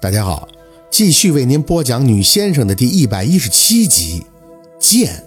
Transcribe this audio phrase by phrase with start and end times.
[0.00, 0.46] 大家好，
[0.92, 4.24] 继续为您播讲《女先生》的第一百一十七集。
[4.78, 5.24] 见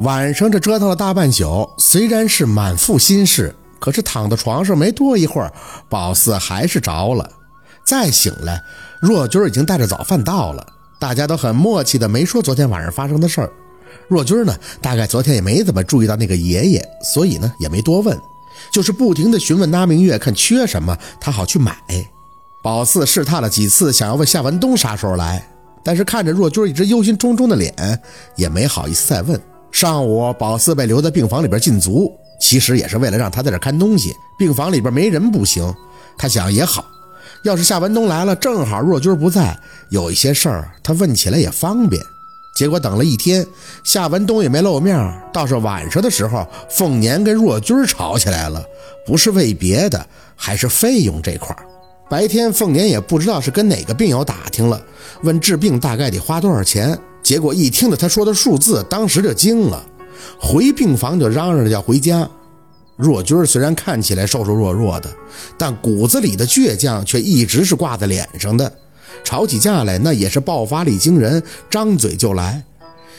[0.00, 5.50] 晚上这折腾了大半宿，虽然是满腹心事，可是躺在床上没多一会儿，
[5.88, 7.26] 宝四还是着了。
[7.86, 8.62] 再醒来，
[9.00, 10.66] 若君已经带着早饭到了，
[10.98, 13.50] 大家都很默契的没说昨天晚上发生的事儿。
[14.08, 18.20] 若君呢，大概昨天也没怎么注意到那个爷爷，所以呢也没多问，
[18.70, 21.74] 就是不停的询问那明月看缺什么，他好去买。
[22.62, 25.42] 宝四试探了几次，想要问夏文东啥时候来，
[25.84, 27.72] 但是看着若君一直忧心忡忡的脸，
[28.36, 29.40] 也没好意思再问。
[29.70, 32.10] 上午，宝四被留在病房里边禁足，
[32.40, 34.12] 其实也是为了让他在这看东西。
[34.38, 35.72] 病房里边没人不行，
[36.18, 36.84] 他想也好，
[37.44, 39.56] 要是夏文东来了，正好若君不在，
[39.90, 42.02] 有一些事儿他问起来也方便。
[42.56, 43.46] 结果等了一天，
[43.84, 44.96] 夏文东也没露面，
[45.32, 48.64] 倒是晚上的时候，凤年跟若君吵起来了，
[49.06, 50.04] 不是为别的，
[50.34, 51.62] 还是费用这块儿。
[52.08, 54.80] 白天，凤年也不知道是跟哪个病友打听了，
[55.22, 56.98] 问治病大概得花多少钱。
[57.22, 59.84] 结果一听到他说的数字，当时就惊了，
[60.40, 62.26] 回病房就嚷嚷着要回家。
[62.96, 65.10] 若君虽然看起来瘦瘦弱弱的，
[65.58, 68.72] 但骨子里的倔强却一直是挂在脸上的。
[69.22, 72.62] 吵起架来，那也是爆发力惊人，张嘴就来。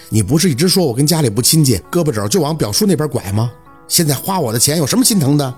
[0.09, 3.51] 你不是一直说我跟家里不亲近，胳膊肘就往表叔那边拐吗？
[3.87, 5.53] 现在花我的钱有什么心疼的？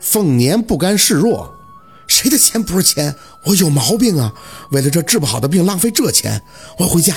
[0.00, 1.52] 凤年不甘示弱。
[2.10, 3.14] 谁的钱不是钱？
[3.44, 4.34] 我有毛病啊！
[4.72, 6.42] 为了这治不好的病浪费这钱，
[6.76, 7.14] 我要回家。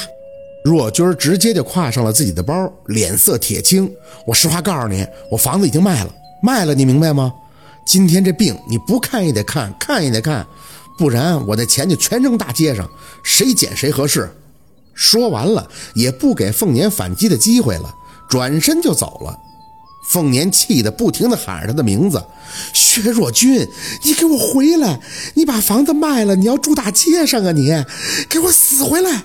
[0.63, 3.91] 若君直接就挎上了自己的包，脸色铁青。
[4.27, 7.33] 我实话告诉你，我房子已经卖了，卖了，你明白吗？
[7.87, 10.45] 今天这病你不看也得看，看也得看，
[10.95, 12.87] 不然我的钱就全扔大街上，
[13.23, 14.31] 谁捡谁合适。
[14.93, 17.91] 说完了，也不给凤年反击的机会了，
[18.29, 19.35] 转身就走了。
[20.03, 22.23] 凤年气得不停地喊着他的名字
[22.73, 23.67] ：“薛若君，
[24.03, 24.99] 你给我回来！
[25.33, 27.51] 你把房子卖了，你要住大街上啊！
[27.51, 27.71] 你
[28.29, 29.23] 给我死回来！”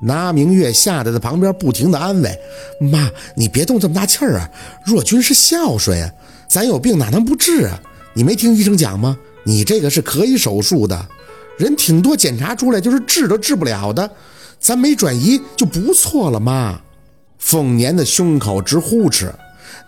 [0.00, 2.38] 拿明月吓得在旁边不停地安慰
[2.80, 4.48] ：“妈，你别动这么大气儿啊！
[4.84, 6.08] 若君是孝顺呀，
[6.48, 7.80] 咱有病哪能不治啊？
[8.14, 9.16] 你没听医生讲吗？
[9.44, 11.08] 你这个是可以手术的，
[11.56, 14.08] 人挺多检查出来就是治都治不了的，
[14.60, 16.78] 咱没转移就不错了。”妈，
[17.38, 19.32] 凤年的胸口直呼哧。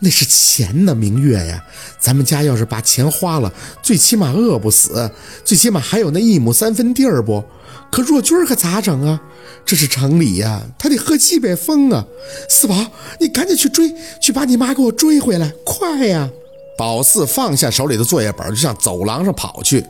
[0.00, 1.62] 那是钱呢，明月呀！
[1.98, 3.52] 咱们家要是把钱花了，
[3.82, 5.10] 最起码饿不死，
[5.44, 7.44] 最起码还有那一亩三分地儿不？
[7.90, 9.20] 可若君可咋整啊？
[9.66, 12.04] 这是城里呀，他得喝西北风啊！
[12.48, 12.74] 四宝，
[13.18, 16.30] 你赶紧去追，去把你妈给我追回来，快呀！
[16.78, 19.84] 宝四放下手里的作业本，就向走廊上跑去。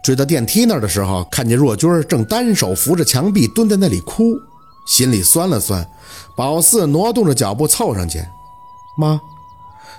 [0.00, 4.36] 追到电梯那儿的时候，看见若君正单手扶着墙壁蹲在那里哭，
[4.86, 5.84] 心里酸了酸。
[6.36, 8.22] 宝四挪动着脚步凑上去，
[8.98, 9.20] 妈。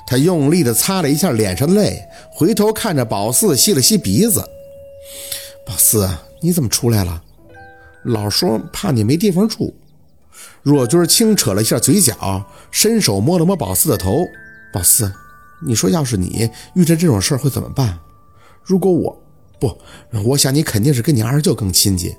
[0.05, 2.01] 他用力地擦了一下脸上的泪，
[2.31, 4.43] 回头看着宝四，吸了吸鼻子。
[5.65, 6.09] 宝四，
[6.41, 7.23] 你怎么出来了？
[8.03, 9.73] 老说怕你没地方住。
[10.63, 14.25] 若君轻扯了一下嘴角，伸手摸了摸宝四的头。
[14.73, 15.11] 宝四，
[15.65, 17.99] 你说要是你遇着这种事儿会怎么办？
[18.63, 19.21] 如果我
[19.59, 19.77] 不，
[20.23, 22.15] 我想你肯定是跟你二舅更亲近。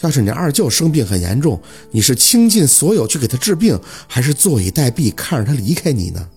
[0.00, 6.28] 要是你二舅生病很严重，你是倾尽所有去给他治病，还是坐以待毙，看着他离开你呢？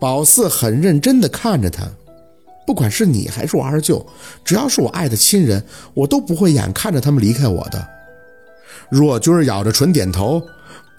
[0.00, 1.88] 宝四很认真地看着他，
[2.66, 4.04] 不管是你还是我二舅，
[4.44, 5.64] 只要是我爱的亲人，
[5.94, 7.86] 我都不会眼看着他们离开我的。
[8.90, 10.40] 若君咬着唇点头：“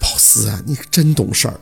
[0.00, 1.60] 宝四啊，你可真懂事儿。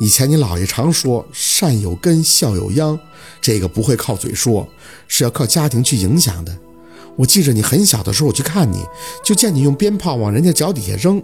[0.00, 2.98] 以前你姥爷常说‘善有根，孝有殃’，
[3.40, 4.68] 这个不会靠嘴说，
[5.06, 6.56] 是要靠家庭去影响的。
[7.16, 8.84] 我记着你很小的时候，我去看你，
[9.24, 11.22] 就见你用鞭炮往人家脚底下扔。”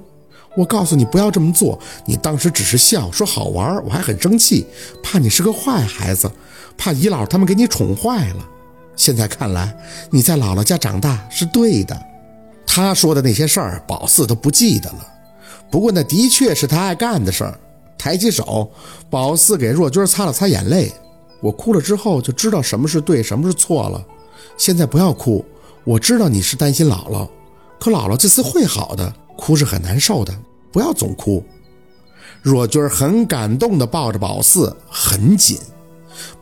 [0.57, 4.67] 我告诉你不要这么做，你当时只是笑说好玩，我还很生气，
[5.03, 6.31] 怕你是个坏孩子，
[6.79, 8.49] 怕姨姥他们给你宠坏了。
[8.97, 9.77] 现在看来
[10.11, 12.01] 你在姥姥家长大是对的。
[12.67, 15.07] 他说的那些事儿，宝四都不记得了，
[15.71, 17.61] 不过那的确是他爱干的事儿。
[17.99, 18.71] 抬起手，
[19.11, 20.91] 宝四给若君擦了擦眼泪。
[21.43, 24.03] 我哭了之后就知道什么是对，什么是错了。
[24.57, 25.45] 现在不要哭，
[25.87, 27.29] 我知道你是担心姥姥，
[27.79, 29.15] 可姥姥这次会好的。
[29.37, 30.35] 哭是很难受的，
[30.73, 31.45] 不要总哭。
[32.43, 35.59] 若君很感动地抱着宝四很紧。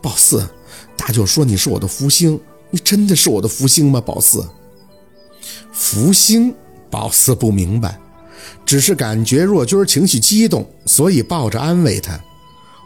[0.00, 0.49] 宝四，
[0.96, 4.00] 大舅说你是我的福星，你真的是我的福星吗？
[4.00, 4.49] 宝四，
[5.73, 6.55] 福星？
[6.88, 7.99] 宝四不明白，
[8.64, 12.19] 只是感觉若君情绪激动，所以抱着安慰他。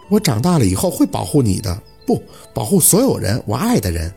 [0.08, 2.20] 我长大了以后会保护你的，不
[2.52, 4.12] 保护所有人，我爱的人。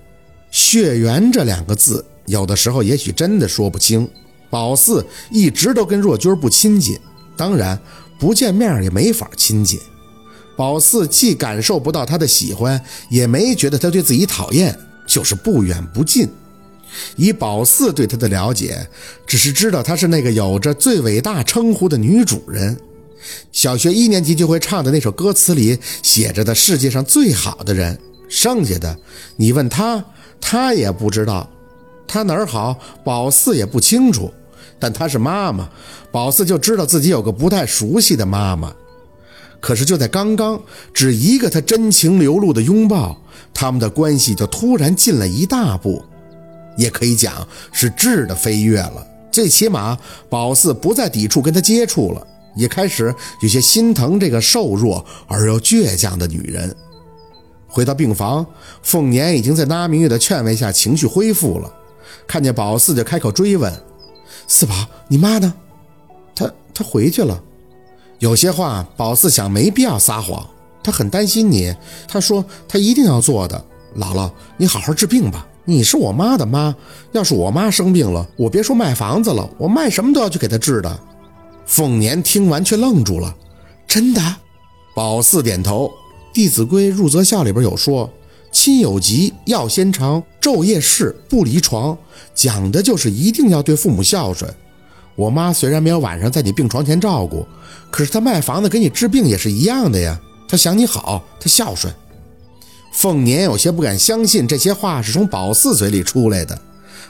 [0.51, 4.07] 血缘这两个字，有的时候也许真的说不清。
[4.50, 6.98] 宝四一直都跟若君不亲近，
[7.36, 7.78] 当然
[8.18, 9.80] 不见面也没法亲近。
[10.56, 16.28] 宝四既感受不到他的喜欢，也没觉得他对自己讨厌，就是不远不近。
[17.16, 18.86] 以宝四对她的了解，
[19.25, 22.78] 只是知道她是那个有着最伟大称呼的女主人。
[23.54, 27.98] 小学一年级就会唱的那首歌词里写着的“世界上最好的人”，
[28.28, 28.98] 剩下的
[29.38, 30.04] 你问他，
[30.42, 31.50] 他也不知道。
[32.07, 34.31] 他哪儿好，宝四也不清楚。
[34.80, 35.69] 但他是妈妈，
[36.12, 38.74] 宝四就知道自己有个不太熟悉的妈妈。
[39.59, 40.59] 可是就在刚刚，
[40.92, 43.15] 只一个他真情流露的拥抱，
[43.53, 46.03] 他们的关系就突然近了一大步，
[46.77, 49.06] 也可以讲是质的飞跃了。
[49.31, 49.95] 最起码，
[50.30, 52.25] 宝四不再抵触跟他接触了，
[52.56, 53.13] 也开始
[53.44, 56.75] 有些心疼这个瘦弱而又倔强的女人。
[57.68, 58.44] 回到病房，
[58.81, 61.71] 凤年已经在拉明月的劝慰下情绪恢复了，
[62.27, 63.71] 看见宝四就开口追问。
[64.47, 64.73] 四宝，
[65.07, 65.53] 你妈呢？
[66.35, 67.41] 她她回去了。
[68.19, 70.47] 有些话，宝四想没必要撒谎。
[70.83, 71.75] 他很担心你，
[72.07, 73.63] 他说他一定要做的。
[73.97, 75.47] 姥姥，你好好治病吧。
[75.63, 76.75] 你是我妈的妈，
[77.11, 80.99] 要是我妈生病了，我别说卖房子了，我卖什么都要去给她治的。
[81.65, 83.35] 凤年听完却愣住了。
[83.87, 84.21] 真的？
[84.95, 85.87] 宝四点头。
[86.33, 88.09] 《弟子规》入则孝里边有说。
[88.51, 91.98] 亲有疾，药先尝，昼夜侍，不离床，
[92.36, 94.53] 讲的就是一定要对父母孝顺。
[95.15, 97.45] 我妈虽然没有晚上在你病床前照顾，
[97.89, 100.19] 可是她卖房子给你治病也是一样的呀。
[100.48, 101.94] 她想你好，她孝顺。
[102.92, 106.59] 凤年有些不敢相信这些话是从宝四嘴里出来的，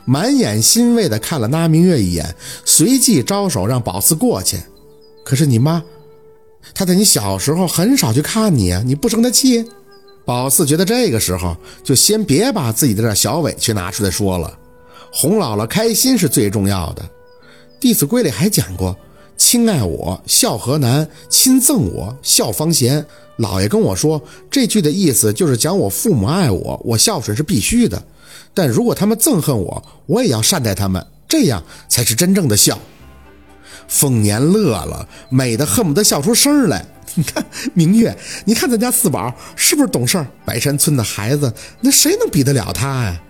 [0.06, 2.36] 满眼欣慰地看了那明月一眼，
[2.66, 4.58] 随即招手让宝四过去。
[5.26, 5.82] 可是你妈，
[6.76, 9.66] 她在你小时候很少去看你啊，你不生她气？
[10.31, 14.57] 宝四觉得这个时候就先别把自己的这小委屈拿出来说了，
[15.12, 17.04] 哄姥姥开心是最重要的。
[17.81, 18.95] 《弟子规》里还讲过
[19.36, 23.06] ：“亲爱我，孝何难；亲憎我，孝方贤。”
[23.38, 28.01] 姥爷跟我说这句的意思就是讲我父母爱我，我孝顺是必须的。
[28.54, 32.80] 但如果他们憎恨我，我也要善待他们，这样才是真正的孝。
[33.88, 36.86] 凤年乐了，美得恨不得笑出声来。
[37.16, 40.28] 你看明月，你看咱家四宝是不是懂事儿？
[40.46, 43.22] 白山村的孩子，那谁能比得了他呀？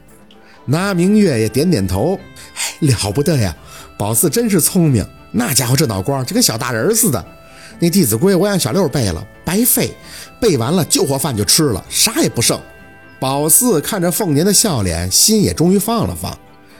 [0.65, 2.19] 那明月也点点头，
[2.55, 3.55] 哎，了不得呀！
[3.97, 7.25] 宝四真是聪明，那家伙这脑瓜就跟小大人似的。
[7.79, 9.91] 那《弟子规》我让小六背了，白费，
[10.39, 12.59] 背完了就活饭就吃了，啥也不剩。
[13.19, 16.37] 宝四看着凤年的笑脸，心也终于放了放。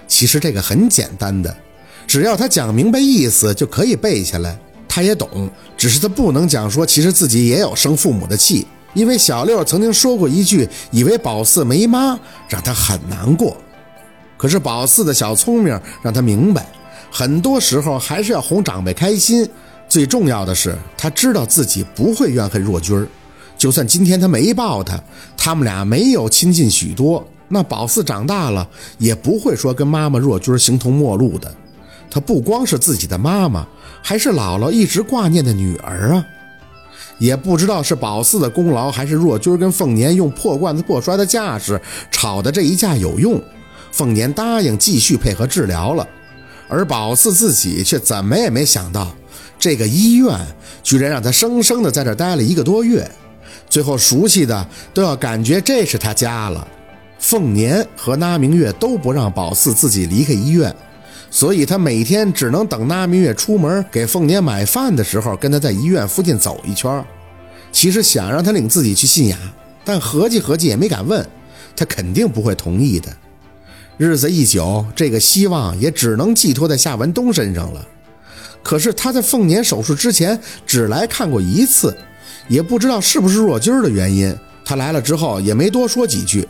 [0.07, 1.55] 其实这个很简单的，
[2.11, 4.59] 只要他讲明白意思，就可以背下来。
[4.85, 12.19] 他也懂，只是他不能讲说，其实自己也有生父母的气，因为小六曾经说过一句，以为宝四没妈，
[12.49, 13.55] 让他很难过。
[14.35, 16.67] 可是宝四的小聪明让他明白，
[17.09, 19.47] 很多时候还是要哄长辈开心。
[19.87, 23.07] 最重要的是，他知道自己不会怨恨若君儿，
[23.57, 25.01] 就算今天他没抱他，
[25.37, 28.67] 他们俩没有亲近许多，那宝四长大了
[28.97, 31.49] 也不会说跟妈妈若君形同陌路的。
[32.11, 33.65] 她不光是自己的妈妈。
[34.03, 36.25] 还是姥姥一直挂念的女儿啊，
[37.19, 41.79] 也不知道是宝四的功劳，还是若君跟凤年用破罐子破摔的架势
[42.09, 43.39] 吵的这一架有用，
[43.91, 46.07] 凤年答应继续配合治疗了，
[46.67, 49.15] 而宝四自己却怎么也没想到，
[49.59, 50.35] 这个医院
[50.81, 53.07] 居然让他生生的在这待了一个多月，
[53.69, 56.67] 最后熟悉的都要感觉这是他家了。
[57.19, 60.75] 凤年和那明月都不让宝四自己离开医院。
[61.33, 67.03] 所以他每天只能等那明月出门给凤年买饭的时候，跟他在医院附近走一圈。
[67.71, 69.37] 其实想让他领自己去信雅，
[69.85, 71.25] 但合计合计也没敢问，
[71.73, 73.07] 他肯定不会同意的。
[73.97, 77.87] 日子一久，这个希望也只能寄托在夏文东身上了。
[78.61, 81.95] 可是他在凤年手术之前只来看过一次，
[82.49, 86.45] 也不知道是不是若君的原因，他来了之后也没多说几句。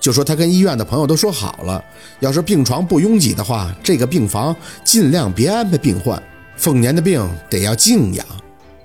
[0.00, 1.82] 就说他跟医院的朋友都说好了，
[2.20, 6.22] 要是病床不拥挤的话，这个病房尽量别安排病患。
[6.56, 8.24] 凤年的病得要静养。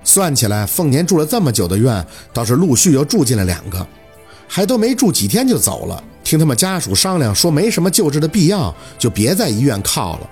[0.04, 3.86] 算起来，凤年住了这么久的院，倒是陆续又住进了两个，
[4.48, 6.04] 还都没住几天就走了。
[6.24, 10.30] 听他们家属商量，说没什么救治的必要，就别在医院靠了，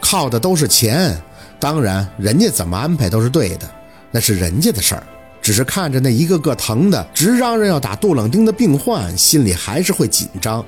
[0.00, 1.16] 靠的都是钱。
[1.58, 3.68] 当然，人家怎么安排都是对的，
[4.10, 5.02] 那是人家的事儿。
[5.46, 10.66] 只是看着那一个个疼的直嚷嚷要打杜冷丁的病患，心里还是会紧张。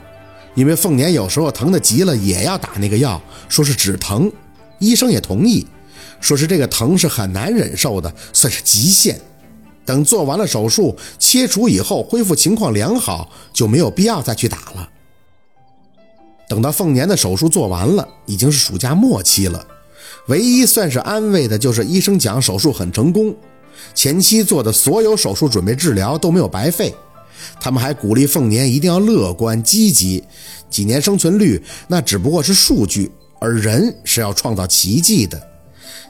[0.55, 4.31] 因为凤年有时候疼得急了，也要打那个药，说是止疼。
[4.79, 5.67] 医生也同意，
[6.21, 9.21] 说是这个疼是很难忍受的，算是极限。
[9.85, 14.89] 等做完了手术，切除以后恢复情况良好，就没有必要再去打了。
[16.49, 19.67] 等到凤年的手术做完了，已经是暑假末期了。
[20.29, 23.35] 唯一算是安慰的就是医生讲手术很成功。
[23.95, 26.95] 前期做的所有手术准备治疗都没有白费，
[27.61, 30.23] 他们还鼓励凤年一定要乐观积极。
[30.71, 35.41] 几年生存率那只不过是数据，而人是要创造奇迹的。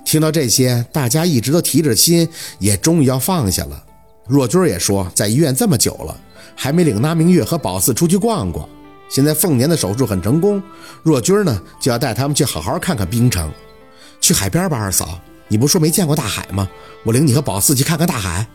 [0.05, 3.85] 听到这些，大家一直都提着心，也终于要放下了。
[4.27, 6.19] 若君也说，在医院这么久了，
[6.55, 8.69] 还没领那明月和宝四出去逛逛。
[9.09, 10.63] 现在凤年的手术很成功，
[11.03, 13.51] 若君呢就要带他们去好好看看冰城，
[14.21, 14.77] 去海边吧。
[14.77, 16.69] 二嫂，你不说没见过大海吗？
[17.05, 18.47] 我领你和宝四去看看大海。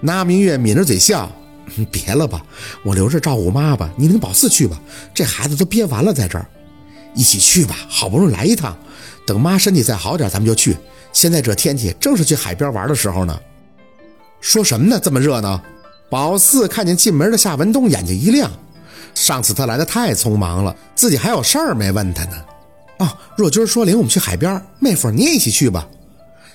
[0.00, 1.30] 那明月抿着嘴笑，
[1.90, 2.44] 别了吧，
[2.82, 3.90] 我留着照顾妈吧。
[3.96, 4.80] 你领宝四去吧，
[5.12, 6.46] 这孩子都憋完了在这儿。
[7.14, 8.76] 一起去吧，好不容易来一趟，
[9.26, 10.76] 等妈身体再好点，咱们就去。
[11.12, 13.38] 现在这天气正是去海边玩的时候呢。
[14.40, 14.98] 说什么呢？
[15.02, 15.60] 这么热闹？
[16.08, 18.50] 宝四看见进门的夏文东，眼睛一亮。
[19.14, 22.36] 上次他来的太匆忙了，自己还有事儿没问他呢。
[22.98, 25.86] 哦，若君说领我们去海边，妹夫你也一起去吧。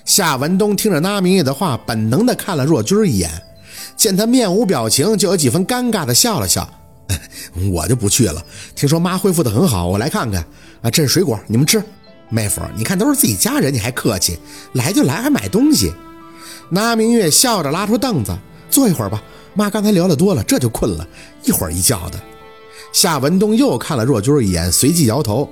[0.08, 3.30] 夏文东听着那明月的话，本能的看了若君一眼，
[3.94, 6.66] 见他面无表情，就有几分尴尬的笑了笑。
[7.70, 8.42] 我就不去了。
[8.74, 10.42] 听说妈恢复的很好，我来看看。
[10.80, 11.82] 啊，这是水果，你们吃。
[12.30, 14.38] 妹夫，你看都是自己家人，你还客气？
[14.72, 15.92] 来就来，还买东西。
[16.70, 18.34] 那明月笑着拉出凳子，
[18.70, 19.22] 坐一会儿吧。
[19.52, 21.06] 妈刚才聊得多了，这就困了，
[21.44, 22.18] 一会儿一觉的。
[22.94, 25.46] 夏文东又看了若君一眼，随即摇头，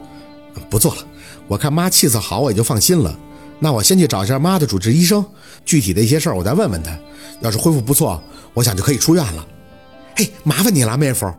[0.70, 1.02] 不坐了。
[1.46, 3.14] 我看妈气色好，我也就放心了。
[3.58, 5.24] 那我先去找一下妈的主治医生，
[5.64, 6.96] 具体的一些事儿我再问问他。
[7.40, 8.22] 要是恢复不错，
[8.54, 9.46] 我想就可以出院了。
[10.16, 11.30] 嘿，麻烦你了，妹夫。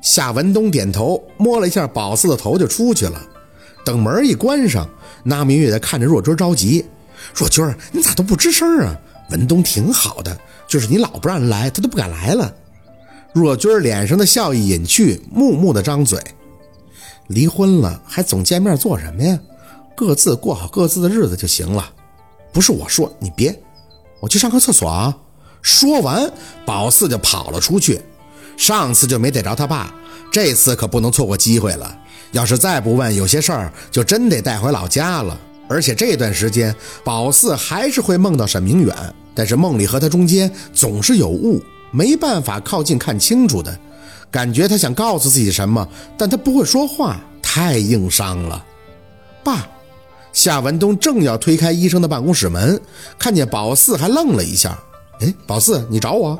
[0.00, 3.20] 夏文东点头，摸了一下宝四的头，就出去了。
[3.84, 4.88] 等门一关上，
[5.24, 6.84] 那明月在看着若君着急。
[7.34, 8.96] 若君，你咋都不吱声啊？
[9.30, 10.36] 文东挺好的，
[10.68, 12.52] 就是你老不让人来，他都不敢来了。
[13.32, 16.20] 若君脸上的笑意隐去，木木的张嘴。
[17.28, 19.38] 离婚了还总见面做什么呀？
[19.96, 21.90] 各自过好各自的日子就行了。
[22.52, 23.58] 不是我说，你别，
[24.20, 25.16] 我去上个厕所啊。
[25.62, 26.30] 说完，
[26.66, 28.00] 宝四就跑了出去。
[28.56, 29.94] 上次就没逮着他爸，
[30.30, 31.98] 这次可不能错过机会了。
[32.32, 35.38] 要是再不问，有些事儿就真得带回老家了。
[35.68, 38.94] 而且这段时间，宝四还是会梦到沈明远，
[39.34, 43.78] 但是梦里和他中间总是有雾，没办法靠近看清楚的。
[44.30, 45.86] 感觉他想告诉自己什么，
[46.18, 48.64] 但他不会说话，太硬伤了。
[49.44, 49.66] 爸，
[50.32, 52.80] 夏文东正要推开医生的办公室门，
[53.18, 54.78] 看见宝四，还愣了一下。
[55.20, 56.38] 哎，宝四，你找我？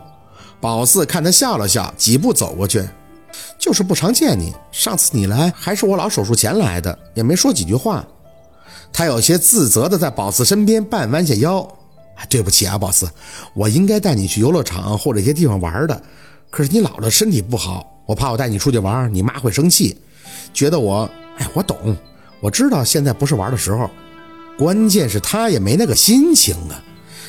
[0.61, 2.83] 宝四看他笑了笑，几步走过去，
[3.59, 4.53] 就是不常见你。
[4.71, 8.05] 上次你来还是我老手术前来的，也没说几句话。
[8.93, 11.67] 他有些自责的在宝四身边半弯下腰，
[12.29, 13.09] 对不起啊，宝四，
[13.55, 16.03] 我应该带你去游乐场或者一些地方玩的，
[16.51, 19.97] 可是你姥姥身体不好，我怕我带你出去玩，你妈会生气，
[20.55, 21.09] 觉得我……
[21.39, 21.97] 哎，我懂，
[22.43, 23.89] 我知道现在不是玩的时候，
[24.59, 26.83] 关键是他也没那个心情啊。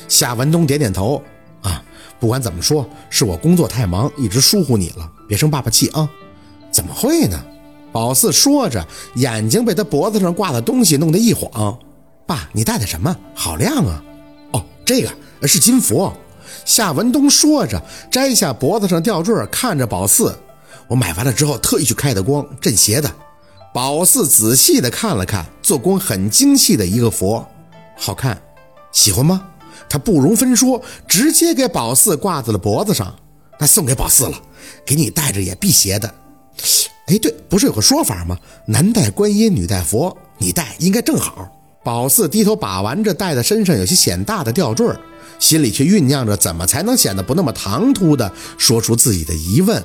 [0.08, 1.22] 夏文东点点头，
[1.62, 1.80] 啊，
[2.18, 6.10] 不管怎么说，是我工作太忙，一直疏忽你了，别生爸爸气啊。
[6.72, 7.40] 怎么会呢？
[7.92, 11.78] 宝四说着，眼睛被他脖子上挂的东西弄得一晃。
[12.26, 13.16] 爸，你戴的什么？
[13.36, 14.02] 好亮啊！
[14.50, 16.12] 哦，这个是金佛。
[16.64, 17.80] 夏文东说着，
[18.10, 20.36] 摘下脖子上吊坠，看着宝四
[20.88, 23.08] ：“我买完了之后特意去开的光，镇邪的。”
[23.74, 27.44] 宝四仔细的看了看，做工很精细的一个佛，
[27.96, 28.40] 好看，
[28.92, 29.48] 喜欢吗？
[29.88, 33.12] 他不容分说，直接给宝四挂在了脖子上。
[33.58, 34.40] 那送给宝四了，
[34.86, 36.14] 给你戴着也辟邪的。
[37.06, 38.38] 哎，对，不是有个说法吗？
[38.64, 41.50] 男戴观音，女戴佛，你戴应该正好。
[41.82, 44.86] 宝四低头把玩着戴在身上有些显大的吊坠，
[45.40, 49.84] 心里却酝酿着怎么才能显得不那么唐突的说出自己的疑问。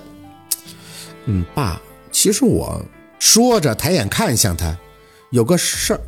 [1.25, 1.81] 嗯，爸，
[2.11, 2.79] 其实我
[3.19, 4.75] 说着抬眼看向他，
[5.29, 6.01] 有个事儿。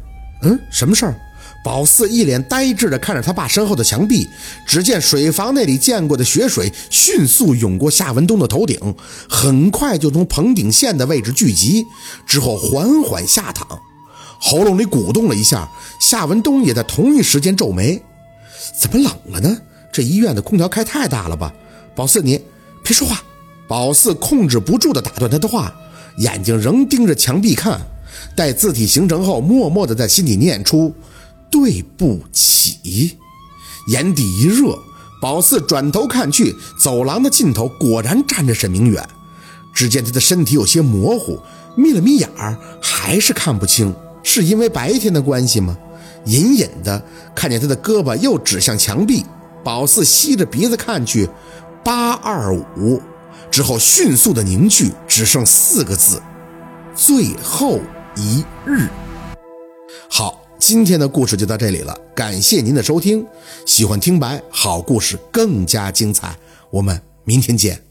[0.44, 1.16] 嗯，什么事儿？
[1.64, 4.28] 宝四一脸呆滞地看着他爸身后的墙壁，
[4.66, 8.80] 只见水房那里见过的血水迅速涌过夏文东的头顶，
[9.30, 11.86] 很快就从棚顶线的位置聚集，
[12.26, 13.80] 之后缓缓下淌。
[14.40, 18.02] 喉咙里鼓动了一下，夏文东也在同一时间皱眉
[18.82, 19.56] ：“怎么冷了呢？
[19.92, 21.54] 这医院的空调开太大了吧？”
[21.94, 22.42] 宝四，你
[22.84, 23.22] 别说话。
[23.68, 25.72] 宝四控制不住地打断他的话，
[26.18, 27.80] 眼睛仍盯着墙壁看，
[28.36, 30.94] 待字体形成后，默默地在心里念出。
[31.50, 33.18] 对不起，
[33.88, 34.74] 眼底一热，
[35.22, 39.06] 宝四转头看去，走廊的尽头果然站着沈明远。
[39.74, 41.40] 只见他的身体有些模糊，
[41.76, 45.78] 眯了眯眼儿，还是看不清，是因为白天的关系吗？
[46.26, 47.04] 隐隐的
[47.36, 49.26] 看见他的胳膊又指向墙壁。
[49.64, 51.30] 宝四吸着鼻子看去，
[51.84, 53.02] 八二五
[53.52, 56.20] 之后迅速的凝聚，只剩四个字：
[56.96, 57.80] 最后
[58.16, 58.88] 一日。
[60.10, 60.40] 好。
[60.62, 63.26] 今天的故事就到这里了，感谢您的收听。
[63.66, 66.38] 喜欢听白好故事更加精彩，
[66.70, 67.91] 我们明天见。